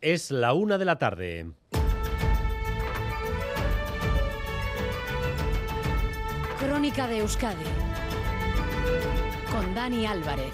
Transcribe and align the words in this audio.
Es 0.00 0.30
la 0.30 0.52
una 0.52 0.78
de 0.78 0.84
la 0.84 0.96
tarde. 0.96 1.50
Crónica 6.60 7.08
de 7.08 7.18
Euskadi 7.18 7.64
con 9.50 9.74
Dani 9.74 10.06
Álvarez. 10.06 10.52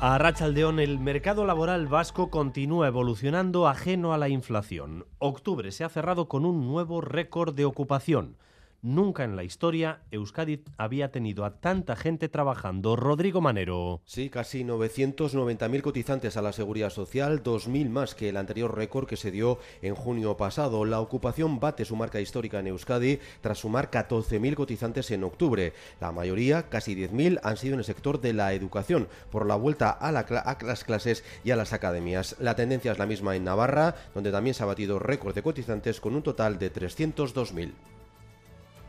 A 0.00 0.16
Rachaldeón, 0.16 0.80
el 0.80 0.98
mercado 0.98 1.44
laboral 1.44 1.86
vasco 1.86 2.30
continúa 2.30 2.86
evolucionando 2.86 3.68
ajeno 3.68 4.14
a 4.14 4.18
la 4.18 4.30
inflación. 4.30 5.04
Octubre 5.18 5.70
se 5.70 5.84
ha 5.84 5.90
cerrado 5.90 6.28
con 6.28 6.46
un 6.46 6.66
nuevo 6.66 7.02
récord 7.02 7.54
de 7.54 7.66
ocupación. 7.66 8.38
Nunca 8.82 9.24
en 9.24 9.36
la 9.36 9.44
historia 9.44 10.00
Euskadi 10.10 10.62
había 10.76 11.10
tenido 11.10 11.44
a 11.44 11.60
tanta 11.60 11.96
gente 11.96 12.28
trabajando. 12.28 12.94
Rodrigo 12.94 13.40
Manero. 13.40 14.00
Sí, 14.04 14.30
casi 14.30 14.64
990.000 14.64 15.82
cotizantes 15.82 16.36
a 16.36 16.42
la 16.42 16.52
seguridad 16.52 16.90
social, 16.90 17.42
2.000 17.42 17.88
más 17.88 18.14
que 18.14 18.28
el 18.28 18.36
anterior 18.36 18.76
récord 18.76 19.08
que 19.08 19.16
se 19.16 19.30
dio 19.30 19.58
en 19.82 19.94
junio 19.94 20.36
pasado. 20.36 20.84
La 20.84 21.00
ocupación 21.00 21.58
bate 21.58 21.84
su 21.84 21.96
marca 21.96 22.20
histórica 22.20 22.60
en 22.60 22.68
Euskadi 22.68 23.18
tras 23.40 23.58
sumar 23.58 23.90
14.000 23.90 24.54
cotizantes 24.54 25.10
en 25.10 25.24
octubre. 25.24 25.72
La 26.00 26.12
mayoría, 26.12 26.68
casi 26.68 26.94
10.000, 26.94 27.40
han 27.42 27.56
sido 27.56 27.74
en 27.74 27.80
el 27.80 27.84
sector 27.84 28.20
de 28.20 28.34
la 28.34 28.52
educación, 28.52 29.08
por 29.30 29.46
la 29.46 29.56
vuelta 29.56 29.90
a, 29.90 30.12
la, 30.12 30.20
a 30.20 30.64
las 30.64 30.84
clases 30.84 31.24
y 31.44 31.50
a 31.50 31.56
las 31.56 31.72
academias. 31.72 32.36
La 32.38 32.54
tendencia 32.54 32.92
es 32.92 32.98
la 32.98 33.06
misma 33.06 33.36
en 33.36 33.44
Navarra, 33.44 33.94
donde 34.14 34.32
también 34.32 34.54
se 34.54 34.62
ha 34.62 34.66
batido 34.66 34.98
récord 34.98 35.34
de 35.34 35.42
cotizantes 35.42 36.00
con 36.00 36.14
un 36.14 36.22
total 36.22 36.58
de 36.58 36.72
302.000. 36.72 37.95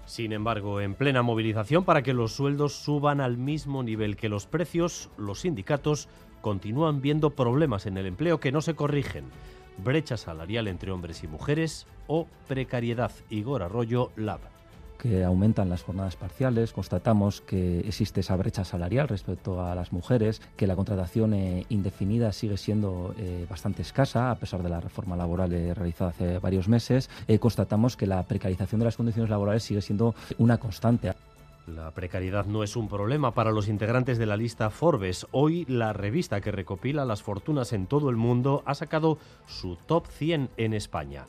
Sin 0.08 0.32
embargo, 0.32 0.80
en 0.80 0.96
plena 0.96 1.22
movilización 1.22 1.84
para 1.84 2.02
que 2.02 2.14
los 2.14 2.32
sueldos 2.32 2.74
suban 2.74 3.20
al 3.20 3.38
mismo 3.38 3.84
nivel 3.84 4.16
que 4.16 4.30
los 4.30 4.48
precios, 4.48 5.10
los 5.18 5.42
sindicatos 5.42 6.08
continúan 6.42 7.02
viendo 7.02 7.32
problemas 7.32 7.86
en 7.86 7.98
el 7.98 8.06
empleo 8.06 8.40
que 8.40 8.54
no 8.54 8.62
se 8.62 8.74
corrigen. 8.74 9.26
Brecha 9.78 10.16
salarial 10.16 10.70
entre 10.70 10.92
hombres 10.92 11.24
y 11.24 11.28
mujeres 11.28 11.88
o 12.08 12.26
precariedad. 12.48 13.12
Igor 13.30 13.62
Arroyo, 13.62 14.12
Lab 14.16 14.57
que 14.98 15.24
aumentan 15.24 15.70
las 15.70 15.84
jornadas 15.84 16.16
parciales, 16.16 16.74
constatamos 16.74 17.42
que 17.42 17.80
existe 17.82 18.22
esa 18.22 18.36
brecha 18.36 18.66
salarial 18.66 19.08
respecto 19.08 19.62
a 19.62 19.76
las 19.76 19.94
mujeres, 19.94 20.42
que 20.56 20.68
la 20.68 20.76
contratación 20.76 21.34
eh, 21.34 21.66
indefinida 21.70 22.32
sigue 22.34 22.58
siendo 22.58 23.14
eh, 23.18 23.46
bastante 23.50 23.82
escasa 23.82 24.32
a 24.32 24.36
pesar 24.36 24.64
de 24.64 24.70
la 24.70 24.80
reforma 24.80 25.16
laboral 25.16 25.54
eh, 25.54 25.74
realizada 25.74 26.12
hace 26.12 26.40
varios 26.40 26.68
meses, 26.68 27.10
constatamos 27.40 27.96
que 27.96 28.08
la 28.08 28.24
precarización 28.24 28.80
de 28.80 28.86
las 28.86 28.98
condiciones 28.98 29.30
laborales 29.30 29.64
sigue 29.64 29.82
siendo 29.82 30.16
una 30.38 30.58
constante. 30.58 31.14
La 31.68 31.92
precariedad 31.92 32.46
no 32.46 32.64
es 32.64 32.78
un 32.78 32.88
problema 32.88 33.34
para 33.34 33.52
los 33.52 33.68
integrantes 33.68 34.18
de 34.18 34.26
la 34.26 34.38
lista 34.38 34.70
Forbes. 34.70 35.28
Hoy 35.32 35.66
la 35.68 35.92
revista 35.92 36.40
que 36.40 36.52
recopila 36.52 37.04
las 37.04 37.22
fortunas 37.22 37.74
en 37.74 37.88
todo 37.88 38.10
el 38.10 38.16
mundo 38.16 38.64
ha 38.66 38.74
sacado 38.74 39.18
su 39.48 39.76
top 39.76 40.08
100 40.08 40.50
en 40.56 40.74
España 40.74 41.26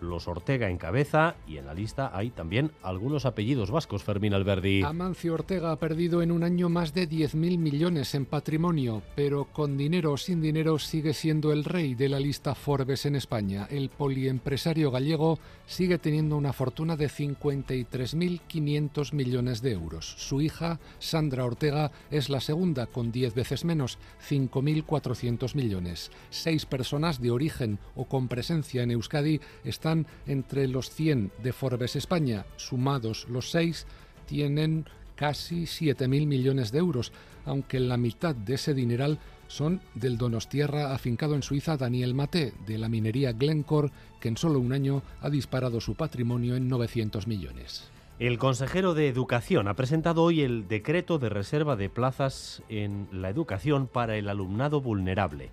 los 0.00 0.28
Ortega 0.28 0.68
en 0.68 0.78
cabeza 0.78 1.36
y 1.46 1.58
en 1.58 1.66
la 1.66 1.74
lista 1.74 2.10
hay 2.14 2.30
también 2.30 2.72
algunos 2.82 3.26
apellidos 3.26 3.70
vascos, 3.70 4.02
Fermín 4.02 4.34
Alberdi. 4.34 4.82
Amancio 4.82 5.34
Ortega 5.34 5.72
ha 5.72 5.76
perdido 5.76 6.22
en 6.22 6.32
un 6.32 6.42
año 6.42 6.68
más 6.68 6.94
de 6.94 7.08
10.000 7.08 7.58
millones 7.58 8.14
en 8.14 8.26
patrimonio, 8.26 9.02
pero 9.14 9.46
con 9.46 9.76
dinero 9.76 10.12
o 10.12 10.16
sin 10.16 10.40
dinero 10.40 10.78
sigue 10.78 11.12
siendo 11.12 11.52
el 11.52 11.64
rey 11.64 11.94
de 11.94 12.08
la 12.08 12.20
lista 12.20 12.54
Forbes 12.54 13.06
en 13.06 13.16
España. 13.16 13.66
El 13.70 13.90
poliempresario 13.90 14.90
gallego 14.90 15.38
sigue 15.66 15.98
teniendo 15.98 16.36
una 16.36 16.52
fortuna 16.52 16.96
de 16.96 17.08
53.500 17.08 19.12
millones 19.12 19.62
de 19.62 19.72
euros. 19.72 20.14
Su 20.18 20.40
hija, 20.40 20.80
Sandra 20.98 21.44
Ortega, 21.44 21.92
es 22.10 22.28
la 22.28 22.40
segunda 22.40 22.86
con 22.86 23.12
10 23.12 23.34
veces 23.34 23.64
menos, 23.64 23.98
5.400 24.28 25.54
millones. 25.54 26.10
Seis 26.30 26.66
personas 26.66 27.20
de 27.20 27.30
origen 27.30 27.78
o 27.94 28.06
con 28.06 28.28
presencia 28.28 28.82
en 28.82 28.90
Euskadi 28.92 29.40
están 29.64 29.89
entre 30.26 30.68
los 30.68 30.90
100 30.90 31.32
de 31.42 31.52
Forbes 31.52 31.96
España. 31.96 32.46
Sumados 32.56 33.26
los 33.28 33.50
seis, 33.50 33.86
tienen 34.26 34.86
casi 35.16 35.64
7.000 35.64 36.26
millones 36.26 36.72
de 36.72 36.78
euros, 36.78 37.12
aunque 37.44 37.80
la 37.80 37.96
mitad 37.96 38.34
de 38.34 38.54
ese 38.54 38.74
dineral 38.74 39.18
son 39.48 39.80
del 39.94 40.16
Donostierra 40.16 40.94
afincado 40.94 41.34
en 41.34 41.42
Suiza 41.42 41.76
Daniel 41.76 42.14
Mate, 42.14 42.52
de 42.66 42.78
la 42.78 42.88
minería 42.88 43.32
Glencore, 43.32 43.90
que 44.20 44.28
en 44.28 44.36
solo 44.36 44.60
un 44.60 44.72
año 44.72 45.02
ha 45.20 45.28
disparado 45.28 45.80
su 45.80 45.94
patrimonio 45.94 46.54
en 46.54 46.68
900 46.68 47.26
millones. 47.26 47.90
El 48.20 48.38
consejero 48.38 48.94
de 48.94 49.08
Educación 49.08 49.66
ha 49.66 49.74
presentado 49.74 50.22
hoy 50.22 50.42
el 50.42 50.68
decreto 50.68 51.18
de 51.18 51.30
reserva 51.30 51.74
de 51.74 51.88
plazas 51.88 52.62
en 52.68 53.08
la 53.12 53.30
educación 53.30 53.86
para 53.86 54.16
el 54.16 54.28
alumnado 54.28 54.80
vulnerable 54.82 55.50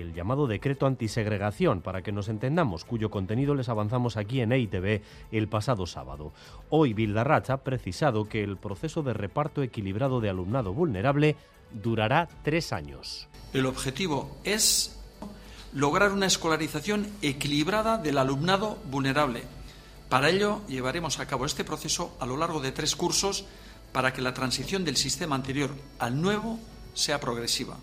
el 0.00 0.14
llamado 0.14 0.46
decreto 0.46 0.86
antisegregación, 0.86 1.80
para 1.80 2.02
que 2.02 2.12
nos 2.12 2.28
entendamos, 2.28 2.84
cuyo 2.84 3.10
contenido 3.10 3.54
les 3.54 3.68
avanzamos 3.68 4.16
aquí 4.16 4.40
en 4.40 4.52
EITV 4.52 5.02
el 5.32 5.48
pasado 5.48 5.86
sábado. 5.86 6.32
Hoy 6.70 6.94
Bildarratz 6.94 7.50
ha 7.50 7.58
precisado 7.58 8.28
que 8.28 8.42
el 8.42 8.56
proceso 8.56 9.02
de 9.02 9.14
reparto 9.14 9.62
equilibrado 9.62 10.20
de 10.20 10.30
alumnado 10.30 10.72
vulnerable 10.72 11.36
durará 11.72 12.28
tres 12.42 12.72
años. 12.72 13.28
El 13.52 13.66
objetivo 13.66 14.36
es 14.44 15.00
lograr 15.72 16.12
una 16.12 16.26
escolarización 16.26 17.06
equilibrada 17.22 17.98
del 17.98 18.18
alumnado 18.18 18.78
vulnerable. 18.90 19.42
Para 20.08 20.30
ello 20.30 20.60
llevaremos 20.68 21.18
a 21.18 21.26
cabo 21.26 21.46
este 21.46 21.64
proceso 21.64 22.16
a 22.20 22.26
lo 22.26 22.36
largo 22.36 22.60
de 22.60 22.72
tres 22.72 22.94
cursos 22.94 23.46
para 23.92 24.12
que 24.12 24.22
la 24.22 24.34
transición 24.34 24.84
del 24.84 24.96
sistema 24.96 25.34
anterior 25.34 25.70
al 25.98 26.20
nuevo 26.20 26.58
sea 26.94 27.20
progresiva. 27.20 27.76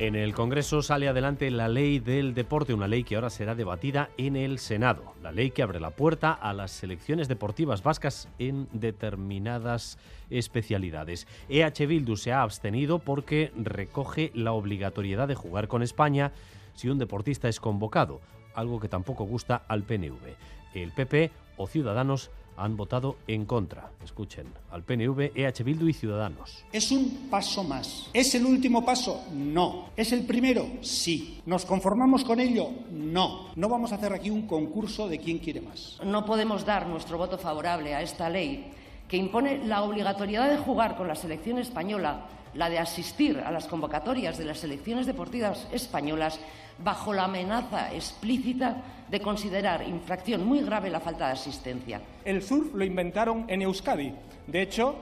En 0.00 0.14
el 0.14 0.32
Congreso 0.32 0.80
sale 0.80 1.08
adelante 1.08 1.50
la 1.50 1.68
ley 1.68 1.98
del 1.98 2.32
deporte, 2.32 2.72
una 2.72 2.88
ley 2.88 3.04
que 3.04 3.16
ahora 3.16 3.28
será 3.28 3.54
debatida 3.54 4.08
en 4.16 4.34
el 4.34 4.58
Senado. 4.58 5.12
La 5.22 5.30
ley 5.30 5.50
que 5.50 5.62
abre 5.62 5.78
la 5.78 5.90
puerta 5.90 6.32
a 6.32 6.54
las 6.54 6.70
selecciones 6.70 7.28
deportivas 7.28 7.82
vascas 7.82 8.26
en 8.38 8.66
determinadas 8.72 9.98
especialidades. 10.30 11.26
EH 11.50 11.86
Bildu 11.86 12.16
se 12.16 12.32
ha 12.32 12.40
abstenido 12.40 12.98
porque 12.98 13.52
recoge 13.58 14.32
la 14.34 14.52
obligatoriedad 14.52 15.28
de 15.28 15.34
jugar 15.34 15.68
con 15.68 15.82
España 15.82 16.32
si 16.72 16.88
un 16.88 16.98
deportista 16.98 17.50
es 17.50 17.60
convocado, 17.60 18.22
algo 18.54 18.80
que 18.80 18.88
tampoco 18.88 19.24
gusta 19.24 19.64
al 19.68 19.82
PNV. 19.82 20.34
El 20.72 20.92
PP 20.92 21.30
o 21.58 21.66
Ciudadanos 21.66 22.30
han 22.60 22.76
votado 22.76 23.16
en 23.26 23.46
contra. 23.46 23.90
Escuchen, 24.04 24.46
al 24.70 24.82
PNV, 24.84 25.32
EH 25.34 25.64
Bildu 25.64 25.88
y 25.88 25.94
Ciudadanos. 25.94 26.64
¿Es 26.72 26.92
un 26.92 27.28
paso 27.30 27.64
más? 27.64 28.10
¿Es 28.12 28.34
el 28.34 28.44
último 28.44 28.84
paso? 28.84 29.24
No. 29.32 29.86
¿Es 29.96 30.12
el 30.12 30.26
primero? 30.26 30.66
Sí. 30.82 31.40
¿Nos 31.46 31.64
conformamos 31.64 32.22
con 32.22 32.38
ello? 32.38 32.68
No. 32.90 33.46
No 33.56 33.68
vamos 33.68 33.92
a 33.92 33.94
hacer 33.94 34.12
aquí 34.12 34.28
un 34.28 34.46
concurso 34.46 35.08
de 35.08 35.18
quién 35.18 35.38
quiere 35.38 35.62
más. 35.62 35.98
No 36.04 36.26
podemos 36.26 36.66
dar 36.66 36.86
nuestro 36.86 37.16
voto 37.16 37.38
favorable 37.38 37.94
a 37.94 38.02
esta 38.02 38.28
ley 38.28 38.72
que 39.08 39.16
impone 39.16 39.64
la 39.64 39.82
obligatoriedad 39.82 40.50
de 40.50 40.58
jugar 40.58 40.96
con 40.96 41.08
la 41.08 41.16
selección 41.16 41.58
española, 41.58 42.26
la 42.54 42.68
de 42.68 42.78
asistir 42.78 43.38
a 43.38 43.50
las 43.50 43.66
convocatorias 43.66 44.38
de 44.38 44.44
las 44.44 44.58
selecciones 44.58 45.06
deportivas 45.06 45.66
españolas 45.72 46.40
bajo 46.82 47.12
la 47.12 47.24
amenaza 47.24 47.92
explícita 47.94 48.82
de 49.08 49.20
considerar 49.20 49.86
infracción 49.86 50.44
muy 50.44 50.60
grave 50.60 50.90
la 50.90 51.00
falta 51.00 51.26
de 51.26 51.32
asistencia. 51.32 52.00
El 52.24 52.42
surf 52.42 52.74
lo 52.74 52.84
inventaron 52.84 53.44
en 53.48 53.62
Euskadi. 53.62 54.14
De 54.46 54.62
hecho, 54.62 54.96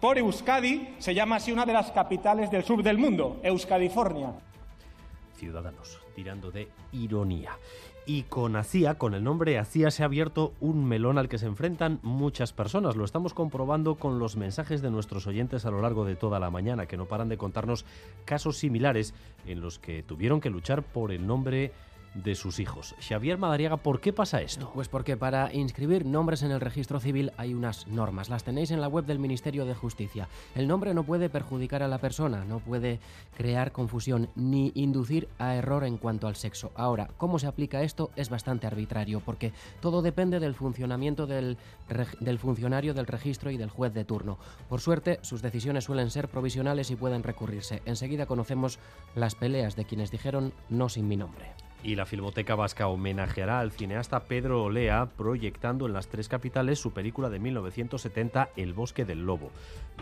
por 0.00 0.18
Euskadi 0.18 0.96
se 0.98 1.14
llama 1.14 1.36
así 1.36 1.52
una 1.52 1.64
de 1.64 1.72
las 1.72 1.90
capitales 1.92 2.50
del 2.50 2.64
sur 2.64 2.82
del 2.82 2.98
mundo, 2.98 3.40
Euskadifornia. 3.42 4.32
Ciudadanos, 5.36 6.01
tirando 6.14 6.50
de 6.50 6.68
ironía. 6.92 7.58
Y 8.04 8.24
con 8.24 8.56
ASIA, 8.56 8.98
con 8.98 9.14
el 9.14 9.22
nombre 9.22 9.58
ASIA, 9.58 9.92
se 9.92 10.02
ha 10.02 10.06
abierto 10.06 10.54
un 10.60 10.84
melón 10.84 11.18
al 11.18 11.28
que 11.28 11.38
se 11.38 11.46
enfrentan 11.46 12.00
muchas 12.02 12.52
personas. 12.52 12.96
Lo 12.96 13.04
estamos 13.04 13.32
comprobando 13.32 13.94
con 13.94 14.18
los 14.18 14.36
mensajes 14.36 14.82
de 14.82 14.90
nuestros 14.90 15.28
oyentes 15.28 15.66
a 15.66 15.70
lo 15.70 15.80
largo 15.80 16.04
de 16.04 16.16
toda 16.16 16.40
la 16.40 16.50
mañana, 16.50 16.86
que 16.86 16.96
no 16.96 17.06
paran 17.06 17.28
de 17.28 17.38
contarnos 17.38 17.84
casos 18.24 18.58
similares 18.58 19.14
en 19.46 19.60
los 19.60 19.78
que 19.78 20.02
tuvieron 20.02 20.40
que 20.40 20.50
luchar 20.50 20.82
por 20.82 21.12
el 21.12 21.26
nombre 21.26 21.70
de 22.14 22.34
sus 22.34 22.60
hijos. 22.60 22.94
Xavier 23.00 23.38
Madariaga, 23.38 23.78
¿por 23.78 24.00
qué 24.00 24.12
pasa 24.12 24.42
esto? 24.42 24.70
Pues 24.74 24.88
porque 24.88 25.16
para 25.16 25.52
inscribir 25.52 26.04
nombres 26.04 26.42
en 26.42 26.50
el 26.50 26.60
registro 26.60 27.00
civil 27.00 27.32
hay 27.36 27.54
unas 27.54 27.86
normas. 27.86 28.28
Las 28.28 28.44
tenéis 28.44 28.70
en 28.70 28.80
la 28.80 28.88
web 28.88 29.06
del 29.06 29.18
Ministerio 29.18 29.64
de 29.64 29.74
Justicia. 29.74 30.28
El 30.54 30.68
nombre 30.68 30.94
no 30.94 31.04
puede 31.04 31.30
perjudicar 31.30 31.82
a 31.82 31.88
la 31.88 31.98
persona, 31.98 32.44
no 32.44 32.58
puede 32.58 33.00
crear 33.36 33.72
confusión 33.72 34.28
ni 34.34 34.72
inducir 34.74 35.28
a 35.38 35.54
error 35.54 35.84
en 35.84 35.96
cuanto 35.96 36.26
al 36.26 36.36
sexo. 36.36 36.72
Ahora, 36.74 37.08
¿cómo 37.16 37.38
se 37.38 37.46
aplica 37.46 37.82
esto? 37.82 38.10
Es 38.16 38.28
bastante 38.28 38.66
arbitrario 38.66 39.20
porque 39.20 39.52
todo 39.80 40.02
depende 40.02 40.40
del 40.40 40.54
funcionamiento 40.54 41.26
del, 41.26 41.56
del 42.20 42.38
funcionario 42.38 42.94
del 42.94 43.06
registro 43.06 43.50
y 43.50 43.56
del 43.56 43.70
juez 43.70 43.94
de 43.94 44.04
turno. 44.04 44.38
Por 44.68 44.80
suerte, 44.80 45.18
sus 45.22 45.42
decisiones 45.42 45.84
suelen 45.84 46.10
ser 46.10 46.28
provisionales 46.28 46.90
y 46.90 46.96
pueden 46.96 47.22
recurrirse. 47.22 47.82
Enseguida 47.86 48.26
conocemos 48.26 48.78
las 49.14 49.34
peleas 49.34 49.76
de 49.76 49.84
quienes 49.84 50.10
dijeron 50.10 50.52
no 50.68 50.88
sin 50.88 51.08
mi 51.08 51.16
nombre. 51.16 51.52
Y 51.84 51.96
la 51.96 52.06
Filmoteca 52.06 52.54
Vasca 52.54 52.86
homenajeará 52.86 53.58
al 53.58 53.72
cineasta 53.72 54.20
Pedro 54.20 54.62
Olea 54.62 55.06
proyectando 55.16 55.86
en 55.86 55.92
las 55.92 56.06
tres 56.06 56.28
capitales 56.28 56.78
su 56.78 56.92
película 56.92 57.28
de 57.28 57.40
1970 57.40 58.50
El 58.56 58.72
bosque 58.72 59.04
del 59.04 59.26
lobo. 59.26 59.50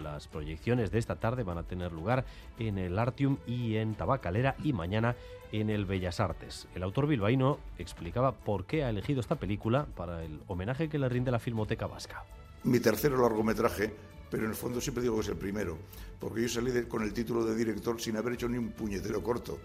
Las 0.03 0.29
proyecciones 0.29 0.91
de 0.91 0.99
esta 0.99 1.17
tarde 1.17 1.43
van 1.43 1.57
a 1.57 1.63
tener 1.63 1.93
lugar 1.93 2.27
en 2.59 2.77
el 2.77 2.99
Artium 2.99 3.39
y 3.47 3.77
en 3.77 3.95
Tabacalera 3.95 4.57
y 4.63 4.75
mañana 4.75 5.17
en 5.53 5.71
el 5.71 5.87
Bellas 5.87 6.21
Artes. 6.21 6.69
El 6.75 6.83
autor 6.83 7.07
bilbaíno 7.07 7.59
explicaba 7.79 8.33
por 8.33 8.67
qué 8.67 8.85
ha 8.85 8.91
elegido 8.91 9.21
esta 9.21 9.37
película 9.37 9.87
para 9.97 10.23
el 10.23 10.41
homenaje 10.49 10.91
que 10.91 10.99
le 10.99 11.09
rinde 11.09 11.31
la 11.31 11.39
Filmoteca 11.39 11.87
Vasca. 11.87 12.25
Mi 12.65 12.81
tercer 12.81 13.13
largometraje 13.13 13.95
pero 14.31 14.45
en 14.45 14.51
el 14.51 14.57
fondo 14.57 14.81
siempre 14.81 15.03
digo 15.03 15.17
que 15.17 15.23
es 15.23 15.29
el 15.29 15.37
primero, 15.37 15.77
porque 16.21 16.43
yo 16.43 16.49
salí 16.49 16.71
con 16.85 17.03
el 17.03 17.13
título 17.13 17.45
de 17.45 17.57
director 17.57 18.01
sin 18.01 18.17
haber 18.17 18.35
hecho 18.35 18.49
ni 18.49 18.59
un 18.59 18.71
puñetero 18.71 19.21
corto 19.25 19.59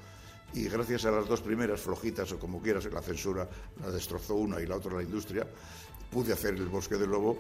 y 0.54 0.64
gracias 0.70 1.06
a 1.06 1.12
las 1.12 1.28
dos 1.28 1.42
primeras 1.42 1.82
flojitas 1.82 2.32
o 2.32 2.40
como 2.40 2.62
quieras, 2.62 2.86
la 2.86 3.02
censura 3.02 3.48
la 3.82 3.92
destrozó 3.92 4.36
una 4.36 4.62
y 4.62 4.66
la 4.66 4.78
otra 4.78 4.96
la 4.96 5.04
industria, 5.04 5.46
pude 6.12 6.34
hacer 6.34 6.54
El 6.56 6.68
Bosque 6.68 6.96
del 6.96 7.10
Lobo 7.10 7.38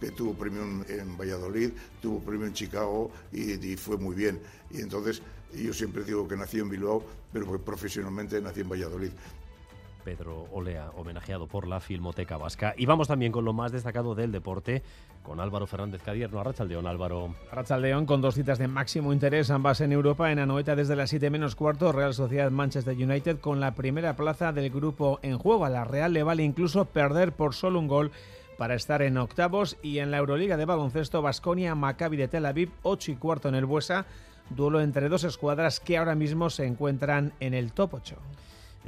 que 0.00 0.12
tuvo 0.12 0.34
premio 0.34 0.62
en 0.88 1.18
Valladolid, 1.18 1.70
tuvo 2.00 2.20
premio 2.20 2.46
en 2.46 2.52
Chicago 2.52 3.10
y, 3.32 3.54
y, 3.54 3.76
fue 3.76 3.96
muy 3.96 4.14
bien. 4.14 4.40
Y 4.70 4.80
entonces 4.80 5.22
yo 5.52 5.72
siempre 5.72 6.04
digo 6.04 6.28
que 6.28 6.36
nací 6.36 6.58
en 6.58 6.68
Bilbao, 6.68 7.02
pero 7.32 7.58
profesionalmente 7.64 8.40
nací 8.40 8.60
en 8.60 8.68
Valladolid. 8.68 9.10
Pedro 10.08 10.48
Olea, 10.52 10.90
homenajeado 10.96 11.46
por 11.48 11.68
la 11.68 11.80
Filmoteca 11.80 12.38
Vasca. 12.38 12.72
Y 12.78 12.86
vamos 12.86 13.08
también 13.08 13.30
con 13.30 13.44
lo 13.44 13.52
más 13.52 13.72
destacado 13.72 14.14
del 14.14 14.32
deporte, 14.32 14.82
con 15.22 15.38
Álvaro 15.38 15.66
Fernández 15.66 16.02
Cadierno. 16.02 16.40
Arrachaldeón, 16.40 16.86
Álvaro. 16.86 17.34
Arrachaldeón 17.52 18.06
con 18.06 18.22
dos 18.22 18.34
citas 18.34 18.56
de 18.56 18.68
máximo 18.68 19.12
interés, 19.12 19.50
ambas 19.50 19.82
en 19.82 19.92
Europa. 19.92 20.32
En 20.32 20.38
Anoeta 20.38 20.74
desde 20.74 20.96
las 20.96 21.10
7 21.10 21.28
menos 21.28 21.54
cuarto, 21.54 21.92
Real 21.92 22.14
Sociedad 22.14 22.50
Manchester 22.50 22.96
United 22.96 23.38
con 23.40 23.60
la 23.60 23.74
primera 23.74 24.16
plaza 24.16 24.50
del 24.50 24.70
grupo 24.70 25.18
en 25.20 25.36
juego. 25.36 25.66
A 25.66 25.68
la 25.68 25.84
Real 25.84 26.14
le 26.14 26.22
vale 26.22 26.42
incluso 26.42 26.86
perder 26.86 27.32
por 27.32 27.52
solo 27.52 27.78
un 27.78 27.86
gol 27.86 28.10
para 28.56 28.76
estar 28.76 29.02
en 29.02 29.18
octavos 29.18 29.76
y 29.82 29.98
en 29.98 30.10
la 30.10 30.16
Euroliga 30.16 30.56
de 30.56 30.64
baloncesto 30.64 31.20
Basconia 31.20 31.74
Maccabi 31.74 32.16
de 32.16 32.28
Tel 32.28 32.46
Aviv 32.46 32.70
8 32.82 33.12
y 33.12 33.16
cuarto 33.16 33.50
en 33.50 33.56
el 33.56 33.66
Buesa 33.66 34.06
duelo 34.48 34.80
entre 34.80 35.10
dos 35.10 35.24
escuadras 35.24 35.80
que 35.80 35.98
ahora 35.98 36.14
mismo 36.14 36.48
se 36.48 36.64
encuentran 36.64 37.34
en 37.40 37.52
el 37.52 37.72
top 37.72 37.92
8. 37.92 38.16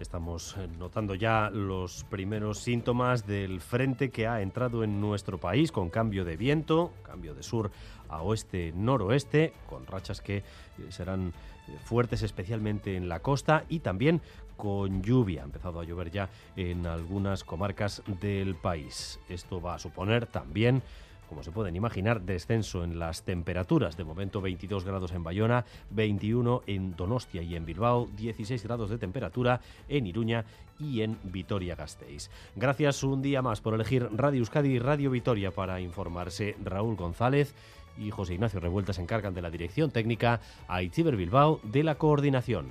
Estamos 0.00 0.56
eh, 0.56 0.66
notando 0.78 1.14
ya 1.14 1.50
los 1.50 2.04
primeros 2.04 2.60
síntomas 2.60 3.26
del 3.26 3.60
frente 3.60 4.10
que 4.10 4.26
ha 4.26 4.40
entrado 4.40 4.82
en 4.82 4.98
nuestro 4.98 5.36
país 5.36 5.70
con 5.72 5.90
cambio 5.90 6.24
de 6.24 6.38
viento, 6.38 6.94
cambio 7.02 7.34
de 7.34 7.42
sur 7.42 7.70
a 8.08 8.22
oeste-noroeste, 8.22 9.52
con 9.68 9.86
rachas 9.86 10.22
que 10.22 10.38
eh, 10.38 10.42
serán 10.88 11.34
eh, 11.68 11.76
fuertes 11.84 12.22
especialmente 12.22 12.96
en 12.96 13.10
la 13.10 13.20
costa 13.20 13.64
y 13.68 13.80
también 13.80 14.22
con 14.56 15.02
lluvia. 15.02 15.42
Ha 15.42 15.44
empezado 15.44 15.80
a 15.80 15.84
llover 15.84 16.10
ya 16.10 16.30
en 16.56 16.86
algunas 16.86 17.44
comarcas 17.44 18.02
del 18.22 18.54
país. 18.54 19.20
Esto 19.28 19.60
va 19.60 19.74
a 19.74 19.78
suponer 19.78 20.26
también 20.26 20.82
como 21.30 21.44
se 21.44 21.52
pueden 21.52 21.76
imaginar, 21.76 22.22
descenso 22.22 22.82
en 22.82 22.98
las 22.98 23.22
temperaturas. 23.22 23.96
De 23.96 24.02
momento 24.02 24.40
22 24.40 24.84
grados 24.84 25.12
en 25.12 25.22
Bayona, 25.22 25.64
21 25.90 26.62
en 26.66 26.96
Donostia 26.96 27.40
y 27.40 27.54
en 27.54 27.64
Bilbao, 27.64 28.08
16 28.16 28.64
grados 28.64 28.90
de 28.90 28.98
temperatura 28.98 29.60
en 29.88 30.08
Iruña 30.08 30.44
y 30.80 31.02
en 31.02 31.18
Vitoria-Gasteiz. 31.22 32.30
Gracias 32.56 33.04
un 33.04 33.22
día 33.22 33.42
más 33.42 33.60
por 33.60 33.74
elegir 33.74 34.08
Radio 34.12 34.40
Euskadi 34.40 34.70
y 34.70 34.78
Radio 34.80 35.12
Vitoria 35.12 35.52
para 35.52 35.80
informarse. 35.80 36.56
Raúl 36.64 36.96
González 36.96 37.54
y 37.96 38.10
José 38.10 38.34
Ignacio 38.34 38.58
Revuelta 38.58 38.92
se 38.92 39.02
encargan 39.02 39.32
de 39.32 39.42
la 39.42 39.50
dirección 39.50 39.92
técnica, 39.92 40.40
a 40.66 40.82
Itziber 40.82 41.14
Bilbao 41.14 41.60
de 41.62 41.84
la 41.84 41.94
coordinación. 41.94 42.66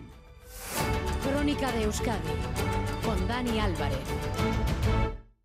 Crónica 1.23 1.71
de 1.71 1.83
Euskadi 1.83 2.29
con 3.05 3.25
Dani 3.25 3.57
Álvarez. 3.57 4.58